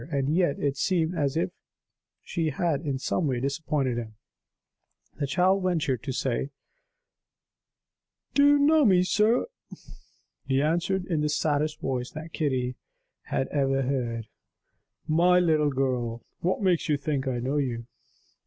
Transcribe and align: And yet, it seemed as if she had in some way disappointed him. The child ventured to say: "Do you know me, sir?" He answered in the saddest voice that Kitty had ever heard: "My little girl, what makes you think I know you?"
And 0.09 0.35
yet, 0.35 0.57
it 0.57 0.77
seemed 0.77 1.13
as 1.13 1.37
if 1.37 1.51
she 2.23 2.49
had 2.49 2.81
in 2.81 2.97
some 2.97 3.27
way 3.27 3.39
disappointed 3.39 3.97
him. 3.99 4.15
The 5.19 5.27
child 5.27 5.61
ventured 5.61 6.01
to 6.01 6.11
say: 6.11 6.49
"Do 8.33 8.43
you 8.47 8.57
know 8.57 8.83
me, 8.83 9.03
sir?" 9.03 9.45
He 10.47 10.59
answered 10.59 11.05
in 11.05 11.21
the 11.21 11.29
saddest 11.29 11.81
voice 11.81 12.09
that 12.13 12.33
Kitty 12.33 12.77
had 13.25 13.47
ever 13.49 13.83
heard: 13.83 14.25
"My 15.07 15.37
little 15.39 15.69
girl, 15.69 16.25
what 16.39 16.63
makes 16.63 16.89
you 16.89 16.97
think 16.97 17.27
I 17.27 17.37
know 17.37 17.57
you?" 17.57 17.85